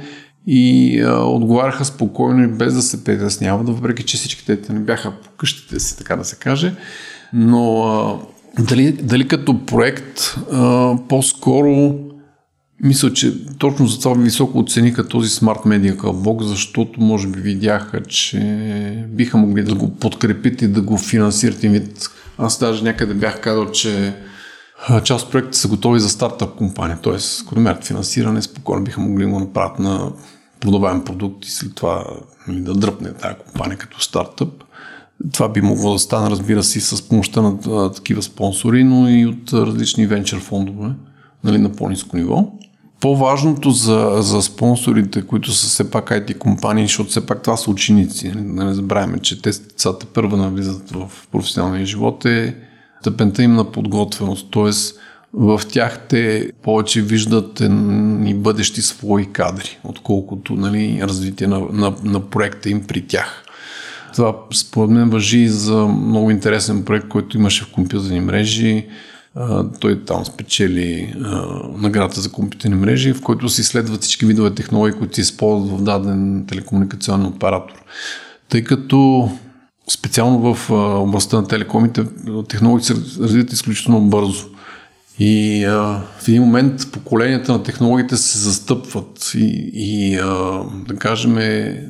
и 0.46 1.00
а, 1.00 1.12
отговаряха 1.12 1.84
спокойно 1.84 2.44
и 2.44 2.46
без 2.46 2.74
да 2.74 2.82
се 2.82 3.04
притесняват, 3.04 3.68
въпреки 3.68 4.02
че 4.02 4.16
всички 4.16 4.46
те 4.46 4.72
не 4.72 4.80
бяха 4.80 5.10
по 5.10 5.30
къщите 5.30 5.80
си, 5.80 5.98
така 5.98 6.16
да 6.16 6.24
се 6.24 6.36
каже. 6.36 6.74
Но 7.32 7.82
а, 7.82 8.18
дали, 8.62 8.92
дали 8.92 9.28
като 9.28 9.66
проект 9.66 10.36
а, 10.52 10.94
по-скоро 11.08 11.98
мисля, 12.82 13.12
че 13.12 13.44
точно 13.58 13.86
за 13.86 13.98
това 13.98 14.14
високо 14.14 14.58
оцениха 14.58 15.08
този 15.08 15.28
Smart 15.28 15.66
Media 15.66 15.96
Club, 15.96 16.42
защото 16.42 17.00
може 17.00 17.28
би 17.28 17.40
видяха, 17.40 18.02
че 18.02 18.38
биха 19.08 19.38
могли 19.38 19.64
да 19.64 19.74
го 19.74 19.96
подкрепят 19.96 20.62
и 20.62 20.68
да 20.68 20.82
го 20.82 20.98
финансират 20.98 21.60
вид. 21.60 22.10
Аз 22.38 22.58
даже 22.58 22.84
някъде 22.84 23.14
бях 23.14 23.40
казал, 23.40 23.70
че 23.70 24.14
част 25.04 25.24
от 25.24 25.32
проектите 25.32 25.58
са 25.58 25.68
готови 25.68 26.00
за 26.00 26.08
стартъп 26.08 26.56
компания, 26.56 26.98
т.е. 27.02 27.16
ако 27.42 27.54
намерят 27.54 27.84
финансиране, 27.84 28.42
спокойно 28.42 28.84
биха 28.84 29.00
могли 29.00 29.24
да 29.24 29.30
го 29.30 29.40
направят 29.40 29.78
на 29.78 30.12
продаваем 30.60 31.04
продукт 31.04 31.44
и 31.44 31.50
след 31.50 31.74
това 31.74 32.04
нали, 32.48 32.60
да 32.60 32.74
дръпне 32.74 33.12
тази 33.12 33.34
компания 33.34 33.78
като 33.78 34.00
стартъп. 34.00 34.64
Това 35.32 35.48
би 35.48 35.60
могло 35.60 35.92
да 35.92 35.98
стане, 35.98 36.30
разбира 36.30 36.62
се, 36.62 36.80
с 36.80 37.08
помощта 37.08 37.42
на 37.42 37.92
такива 37.92 38.22
спонсори, 38.22 38.84
но 38.84 39.08
и 39.08 39.26
от 39.26 39.52
различни 39.52 40.06
венчър 40.06 40.40
фондове 40.40 40.88
нали, 41.44 41.58
на 41.58 41.72
по-низко 41.72 42.16
ниво. 42.16 42.52
По-важното 43.00 43.70
за, 43.70 44.16
за 44.20 44.42
спонсорите, 44.42 45.22
които 45.22 45.52
са 45.52 45.68
все 45.68 45.90
пак 45.90 46.10
IT 46.10 46.38
компании, 46.38 46.84
защото 46.84 47.10
все 47.10 47.26
пак 47.26 47.42
това 47.42 47.56
са 47.56 47.70
ученици, 47.70 48.28
нали, 48.28 48.54
да 48.56 48.64
не 48.64 48.74
забравяме, 48.74 49.18
че 49.18 49.42
те 49.42 49.50
децата 49.50 50.06
първа 50.06 50.36
навлизат 50.36 50.90
в 50.90 51.10
професионалния 51.32 51.86
живот, 51.86 52.24
е 52.24 52.56
степента 53.00 53.42
им 53.42 53.54
на 53.54 53.72
подготвеност. 53.72 54.50
т.е. 54.52 54.70
в 55.32 55.60
тях 55.68 56.06
те 56.08 56.50
повече 56.62 57.02
виждат 57.02 57.60
и 58.24 58.34
бъдещи 58.34 58.82
свои 58.82 59.32
кадри, 59.32 59.78
отколкото 59.84 60.52
нали, 60.52 61.00
развитие 61.02 61.46
на, 61.46 61.60
на, 61.72 61.94
на 62.04 62.20
проекта 62.20 62.70
им 62.70 62.86
при 62.86 63.06
тях. 63.06 63.44
Това 64.12 64.36
според 64.54 64.90
мен 64.90 65.10
въжи 65.10 65.38
и 65.38 65.48
за 65.48 65.86
много 65.86 66.30
интересен 66.30 66.84
проект, 66.84 67.08
който 67.08 67.36
имаше 67.36 67.64
в 67.64 67.72
компютърни 67.72 68.20
мрежи. 68.20 68.86
Той 69.80 70.04
там 70.04 70.24
спечели 70.24 71.14
наградата 71.76 72.20
за 72.20 72.32
компютърни 72.32 72.74
мрежи, 72.74 73.12
в 73.12 73.22
който 73.22 73.48
се 73.48 73.60
изследват 73.60 74.02
всички 74.02 74.26
видове 74.26 74.54
технологии, 74.54 74.98
които 74.98 75.14
се 75.14 75.20
използват 75.20 75.80
в 75.80 75.82
даден 75.82 76.44
телекомуникационен 76.48 77.26
оператор. 77.26 77.84
Тъй 78.48 78.64
като 78.64 79.30
специално 79.90 80.54
в 80.54 80.70
областта 81.02 81.36
на 81.36 81.48
телекомите 81.48 82.04
технологии 82.48 82.84
се 82.84 82.94
развиват 82.94 83.52
изключително 83.52 84.00
бързо. 84.00 84.46
И 85.18 85.64
а, 85.64 86.02
в 86.18 86.28
един 86.28 86.42
момент 86.42 86.92
поколенията 86.92 87.52
на 87.52 87.62
технологиите 87.62 88.16
се 88.16 88.38
застъпват 88.38 89.32
и, 89.34 89.70
и 89.74 90.16
а, 90.16 90.62
да 90.88 90.96
кажем, 90.96 91.38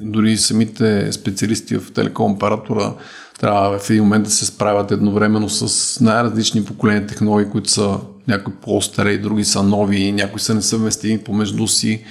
дори 0.03 0.37
самите 0.37 1.13
специалисти 1.13 1.79
в 1.79 1.93
телеком 1.93 2.33
оператора 2.33 2.95
трябва 3.41 3.79
в 3.79 3.91
един 3.91 4.03
момент 4.03 4.25
да 4.25 4.31
се 4.31 4.47
справят 4.47 4.91
едновременно 4.91 5.49
с 5.49 6.01
най-различни 6.01 6.65
поколения 6.65 7.07
технологии, 7.07 7.51
които 7.51 7.71
са 7.71 7.99
някои 8.29 8.55
по-стари, 8.55 9.19
други 9.19 9.45
са 9.45 9.63
нови, 9.63 10.13
някои 10.13 10.41
са 10.41 10.55
несъвместими 10.55 11.19
помежду 11.19 11.67
си. 11.67 12.05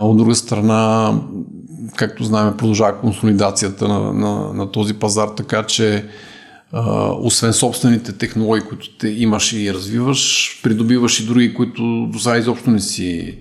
А 0.00 0.06
от 0.06 0.16
друга 0.16 0.34
страна, 0.34 1.12
както 1.96 2.24
знаем, 2.24 2.56
продължава 2.56 3.00
консолидацията 3.00 3.88
на, 3.88 4.12
на, 4.12 4.52
на 4.52 4.72
този 4.72 4.94
пазар, 4.94 5.28
така 5.36 5.62
че 5.62 6.04
а, 6.72 7.10
освен 7.12 7.52
собствените 7.52 8.12
технологии, 8.12 8.68
които 8.68 8.98
те 8.98 9.08
имаш 9.08 9.52
и 9.52 9.74
развиваш, 9.74 10.50
придобиваш 10.62 11.20
и 11.20 11.26
други, 11.26 11.54
които 11.54 12.06
до 12.12 12.18
сега 12.18 12.38
изобщо 12.38 12.70
не 12.70 12.80
си, 12.80 13.38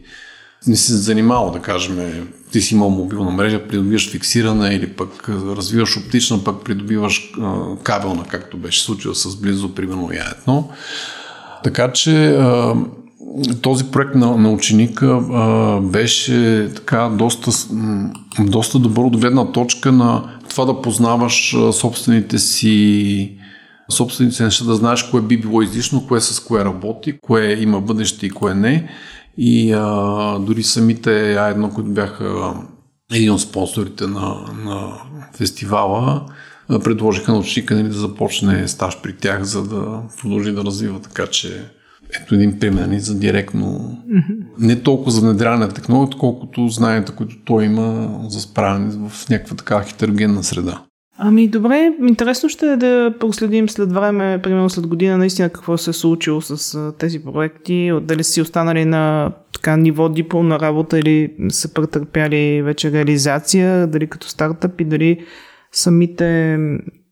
не 0.68 0.76
си 0.76 0.92
занимавал, 0.94 1.52
да 1.52 1.60
кажем. 1.60 2.28
Ти 2.52 2.62
си 2.62 2.76
имал 2.76 2.90
мобилна 2.90 3.32
мрежа, 3.32 3.68
придобиваш 3.68 4.12
фиксирана 4.12 4.74
или 4.74 4.88
пък 4.88 5.30
развиваш 5.30 5.98
оптична, 5.98 6.44
пък 6.44 6.64
придобиваш 6.64 7.32
кабелна, 7.84 8.24
както 8.28 8.58
беше 8.58 8.84
случило 8.84 9.16
с 9.16 9.42
близо, 9.42 9.76
примерно, 9.76 10.12
я 10.14 10.26
едно. 10.40 10.70
Така 11.64 11.92
че 11.92 12.40
този 13.62 13.84
проект 13.84 14.16
на, 14.16 14.38
на 14.38 14.52
ученика 14.52 15.06
а, 15.06 15.82
беше 15.82 16.70
така 16.76 17.10
доста, 17.10 17.52
доста 18.40 18.80
добър 18.80 19.04
от 19.04 19.18
гледна 19.18 19.52
точка 19.52 19.92
на 19.92 20.24
това 20.50 20.66
да 20.66 20.82
познаваш 20.82 21.56
собствените 21.72 22.40
си 22.40 23.38
собствените 23.90 24.44
неща, 24.44 24.66
да 24.66 24.76
знаеш 24.76 25.04
кое 25.04 25.22
би 25.22 25.38
било 25.38 25.62
излишно, 25.62 26.08
кое 26.08 26.22
с 26.22 26.40
кое 26.40 26.66
работи, 26.66 27.20
кое 27.22 27.58
има 27.60 27.82
бъдеще 27.82 28.26
и 28.26 28.30
кое 28.30 28.54
не. 28.54 28.90
И 29.38 29.74
а, 29.74 30.40
дори 30.40 30.64
самите 30.64 31.10
А1, 31.10 31.74
които 31.74 31.90
бяха 31.90 32.54
един 33.14 33.32
от 33.32 33.42
спонсорите 33.42 34.08
на, 34.08 34.36
на 34.64 34.94
фестивала, 35.34 36.26
предложиха 36.84 37.32
на 37.32 37.38
ученика 37.38 37.76
нали, 37.76 37.88
да 37.88 37.94
започне 37.94 38.68
стаж 38.68 39.02
при 39.02 39.16
тях, 39.16 39.44
за 39.44 39.64
да 39.64 40.02
продължи 40.22 40.52
да 40.52 40.64
развива. 40.64 41.00
Така 41.00 41.28
че 41.28 41.66
ето 42.22 42.36
един 42.36 42.60
пример 42.60 42.86
нали, 42.86 43.00
за 43.00 43.20
директно 43.20 43.98
не 44.60 44.82
толкова 44.82 45.12
за 45.12 45.22
внедряване 45.22 45.66
на 45.66 45.74
технологията, 45.74 46.18
колкото 46.18 46.68
знанията, 46.68 47.16
които 47.16 47.36
той 47.46 47.66
има 47.66 48.20
за 48.30 48.42
справяне 48.42 49.10
в 49.10 49.30
някаква 49.30 49.56
така 49.56 49.84
хетерогенна 49.84 50.44
среда. 50.44 50.82
Ами 51.18 51.48
добре, 51.48 51.94
интересно 52.08 52.50
ще 52.50 52.72
е 52.72 52.78
да 52.78 53.14
проследим 53.20 53.70
след 53.70 53.92
време, 53.92 54.40
примерно 54.44 54.70
след 54.70 54.88
година, 54.88 55.18
наистина 55.18 55.50
какво 55.50 55.78
се 55.78 55.90
е 55.90 55.94
случило 55.94 56.42
с 56.42 56.92
тези 56.92 57.24
проекти, 57.24 57.92
дали 58.02 58.24
си 58.24 58.42
останали 58.42 58.86
на 58.86 59.32
така 59.54 59.78
ниво 59.78 60.10
дипломна 60.10 60.60
работа 60.60 61.00
или 61.00 61.34
са 61.50 61.74
претърпяли 61.74 62.62
вече 62.62 62.92
реализация, 62.92 63.88
дали 63.88 64.08
като 64.08 64.28
стартъп 64.28 64.82
и 64.82 64.86
дали 64.86 65.26
самите, 65.72 66.58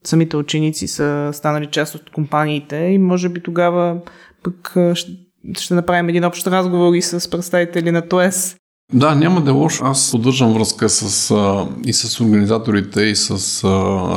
самите 0.04 0.38
ученици 0.38 0.88
са 0.88 1.30
станали 1.34 1.66
част 1.66 1.96
от 1.96 2.10
компаниите 2.10 2.76
и 2.76 2.98
може 2.98 3.30
би 3.30 3.40
тогава 3.40 4.02
пък 4.44 4.78
ще, 4.94 5.12
ще 5.58 5.74
направим 5.74 6.10
един 6.10 6.24
общ 6.24 6.48
разговор 6.48 6.94
и 6.94 7.02
с 7.02 7.30
представители 7.30 7.92
на 7.92 8.02
ТОЕС. 8.02 8.56
Да, 8.94 9.16
няма 9.16 9.42
да 9.42 9.50
е 9.50 9.54
лошо. 9.54 9.86
Аз 9.86 10.12
поддържам 10.12 10.54
връзка 10.54 10.90
с, 10.90 11.32
а, 11.32 11.68
и 11.86 11.94
с 11.94 12.20
организаторите, 12.20 13.02
и 13.02 13.16
с 13.16 13.64
а, 13.64 13.68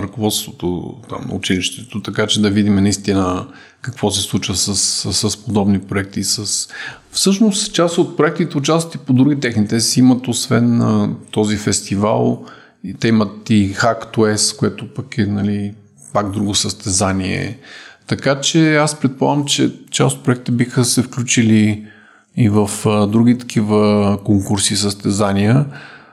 ръководството 0.02 0.96
там, 1.08 1.26
на 1.28 1.35
училището, 1.35 2.02
така 2.02 2.26
че 2.26 2.42
да 2.42 2.50
видим 2.50 2.75
наистина 2.75 3.46
какво 3.82 4.11
се 4.11 4.20
случва 4.20 4.56
с, 4.56 4.76
с, 4.76 5.30
с 5.30 5.37
подобни 5.37 5.80
проекти. 5.80 6.25
С... 6.25 6.68
Всъщност, 7.11 7.75
част 7.75 7.99
от 7.99 8.16
проектите 8.16 8.58
участват 8.58 8.94
и 8.94 8.99
по 8.99 9.12
други 9.12 9.40
техни. 9.40 9.68
Те 9.68 9.80
си 9.80 10.00
имат, 10.00 10.28
освен 10.28 10.80
а, 10.80 11.11
този 11.30 11.56
фестивал, 11.56 12.44
и 12.85 12.94
те 12.94 13.08
имат 13.08 13.50
и 13.50 13.75
Hack 13.75 14.14
to 14.14 14.35
S, 14.35 14.58
което 14.58 14.94
пък 14.94 15.18
е 15.18 15.26
нали, 15.26 15.75
пак 16.12 16.30
друго 16.30 16.54
състезание. 16.54 17.58
Така 18.06 18.40
че 18.40 18.76
аз 18.76 19.00
предполагам, 19.00 19.44
че 19.44 19.73
част 19.90 20.16
от 20.16 20.25
проектите 20.25 20.52
биха 20.52 20.85
се 20.85 21.02
включили 21.02 21.87
и 22.36 22.48
в 22.48 22.70
други 23.08 23.38
такива 23.38 24.18
конкурси, 24.24 24.76
състезания. 24.76 25.66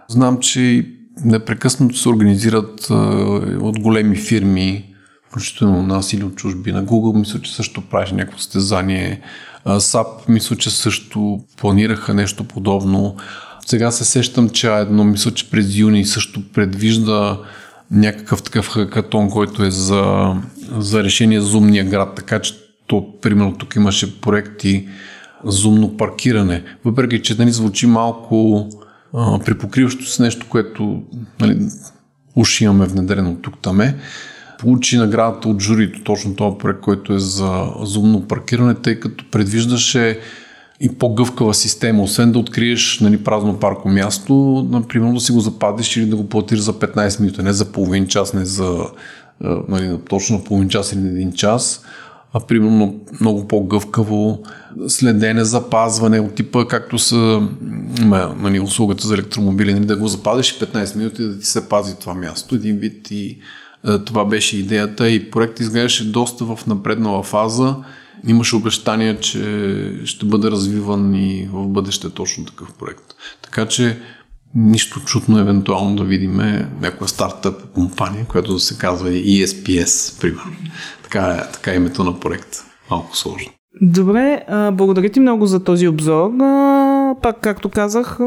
Знам, 0.07 0.39
че 0.39 0.87
непрекъснато 1.25 1.97
се 1.97 2.09
организират 2.09 2.87
от 3.61 3.79
големи 3.79 4.15
фирми, 4.15 4.93
включително 5.27 5.83
нас 5.83 6.13
или 6.13 6.23
от 6.23 6.35
чужби. 6.35 6.71
На 6.71 6.85
Google 6.85 7.19
мисля, 7.19 7.41
че 7.41 7.55
също 7.55 7.81
правиш 7.81 8.11
някакво 8.11 8.37
състезание. 8.37 9.21
SAP 9.65 10.07
мисля, 10.29 10.55
че 10.55 10.69
също 10.69 11.39
планираха 11.57 12.13
нещо 12.13 12.43
подобно. 12.43 13.15
Сега 13.65 13.91
се 13.91 14.05
сещам, 14.05 14.49
че 14.49 14.71
едно 14.71 15.03
мисля, 15.03 15.31
че 15.31 15.49
през 15.49 15.75
юни 15.75 16.05
също 16.05 16.51
предвижда 16.53 17.39
някакъв 17.91 18.43
такъв 18.43 18.67
хакатон, 18.67 19.29
който 19.29 19.63
е 19.63 19.71
за, 19.71 20.33
за 20.77 21.03
решение 21.03 21.41
за 21.41 21.57
умния 21.57 21.85
град, 21.85 22.15
така 22.15 22.39
че 22.39 22.53
то, 22.87 23.19
примерно 23.21 23.57
тук 23.57 23.75
имаше 23.75 24.21
проекти 24.21 24.87
за 25.45 25.67
умно 25.67 25.97
паркиране, 25.97 26.63
въпреки 26.85 27.21
че 27.21 27.35
нали, 27.39 27.51
звучи 27.51 27.87
малко 27.87 28.67
а, 29.13 29.39
припокриващо 29.39 30.05
с 30.05 30.19
нещо, 30.19 30.45
което 30.49 31.03
нали, 31.39 31.59
уж 32.35 32.61
имаме 32.61 32.85
внедрено 32.85 33.35
тук 33.41 33.53
таме, 33.61 33.97
получи 34.59 34.97
наградата 34.97 35.49
от 35.49 35.61
журито, 35.61 36.03
точно 36.03 36.35
този 36.35 36.57
проект, 36.57 36.79
който 36.79 37.13
е 37.13 37.19
за, 37.19 37.65
за 37.83 37.99
умно 37.99 38.27
паркиране, 38.27 38.75
тъй 38.75 38.99
като 38.99 39.25
предвиждаше 39.31 40.19
и 40.79 40.89
по-гъвкава 40.89 41.53
система, 41.53 42.03
освен 42.03 42.31
да 42.31 42.39
откриеш 42.39 42.99
нали, 42.99 43.23
празно 43.23 43.59
парко 43.59 43.89
място, 43.89 44.67
например 44.71 45.13
да 45.13 45.19
си 45.19 45.31
го 45.31 45.39
западиш 45.39 45.97
или 45.97 46.05
да 46.05 46.15
го 46.15 46.29
платиш 46.29 46.59
за 46.59 46.73
15 46.73 47.19
минути, 47.19 47.41
не 47.41 47.53
за 47.53 47.71
половин 47.71 48.07
час, 48.07 48.33
не 48.33 48.45
за 48.45 48.85
нали, 49.67 49.99
точно 50.09 50.43
половин 50.43 50.69
час 50.69 50.93
или 50.93 51.07
един 51.07 51.31
час, 51.31 51.85
а 52.33 52.39
примерно 52.39 52.95
много 53.21 53.47
по-гъвкаво 53.47 54.43
следене, 54.87 55.43
запазване 55.43 56.19
от 56.19 56.35
типа, 56.35 56.67
както 56.67 56.99
са 56.99 57.47
нали, 58.35 58.59
услугата 58.59 59.07
за 59.07 59.13
електромобили, 59.13 59.73
нали, 59.73 59.85
да 59.85 59.97
го 59.97 60.07
запазиш 60.07 60.59
15 60.59 60.95
минути 60.95 61.23
да 61.23 61.39
ти 61.39 61.45
се 61.45 61.69
пази 61.69 61.95
това 61.95 62.13
място. 62.13 62.55
Един 62.55 62.77
вид 62.77 63.11
и 63.11 63.39
това 64.05 64.25
беше 64.25 64.57
идеята 64.57 65.09
и 65.09 65.31
проект 65.31 65.59
изглеждаше 65.59 66.11
доста 66.11 66.45
в 66.45 66.59
напреднала 66.67 67.23
фаза 67.23 67.75
имаше 68.27 68.55
обещания, 68.55 69.19
че 69.19 69.39
ще 70.05 70.25
бъде 70.25 70.51
развиван 70.51 71.15
и 71.15 71.49
в 71.51 71.67
бъдеще 71.67 72.09
точно 72.09 72.45
такъв 72.45 72.73
проект. 72.73 73.03
Така 73.41 73.67
че 73.67 73.99
нищо 74.55 74.99
чудно 74.99 75.39
евентуално 75.39 75.95
да 75.95 76.03
видим 76.03 76.35
някаква 76.81 77.07
стартъп 77.07 77.71
компания, 77.73 78.25
която 78.25 78.53
да 78.53 78.59
се 78.59 78.77
казва 78.77 79.09
ESPS, 79.09 80.21
примерно. 80.21 80.55
Така 81.03 81.27
е, 81.27 81.51
така 81.51 81.71
е 81.71 81.75
името 81.75 82.03
на 82.03 82.19
проект. 82.19 82.57
Малко 82.91 83.17
сложно. 83.17 83.51
Добре, 83.81 84.43
благодаря 84.73 85.09
ти 85.09 85.19
много 85.19 85.45
за 85.45 85.63
този 85.63 85.87
обзор. 85.87 86.31
Пак, 87.21 87.39
както 87.41 87.69
казах, 87.69 88.19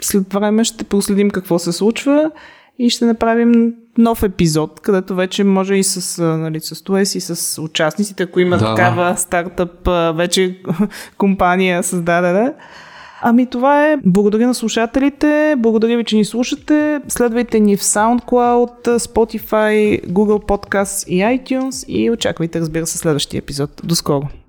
след 0.00 0.32
време 0.32 0.64
ще 0.64 0.84
проследим 0.84 1.30
какво 1.30 1.58
се 1.58 1.72
случва 1.72 2.30
и 2.78 2.90
ще 2.90 3.04
направим 3.04 3.74
нов 3.98 4.22
епизод, 4.22 4.80
където 4.80 5.14
вече 5.14 5.44
може 5.44 5.74
и 5.74 5.82
с, 5.82 6.22
нали, 6.22 6.60
с 6.60 6.82
Туес 6.84 7.14
и 7.14 7.20
с 7.20 7.62
участниците, 7.62 8.22
ако 8.22 8.40
има 8.40 8.58
да, 8.58 8.74
такава 8.74 9.04
да. 9.04 9.16
стартъп, 9.16 9.88
вече 10.16 10.58
компания 11.18 11.82
създадена. 11.82 12.52
Ами 13.26 13.46
това 13.46 13.88
е. 13.88 13.96
Благодаря 14.04 14.46
на 14.46 14.54
слушателите. 14.54 15.54
Благодаря 15.58 15.96
ви, 15.96 16.04
че 16.04 16.16
ни 16.16 16.24
слушате. 16.24 17.00
Следвайте 17.08 17.60
ни 17.60 17.76
в 17.76 17.80
SoundCloud, 17.80 18.98
Spotify, 18.98 20.06
Google 20.06 20.46
Podcasts 20.46 21.08
и 21.08 21.20
iTunes 21.20 21.88
и 21.88 22.10
очаквайте, 22.10 22.60
разбира 22.60 22.86
се, 22.86 22.98
следващия 22.98 23.38
епизод. 23.38 23.70
До 23.84 23.94
скоро! 23.94 24.43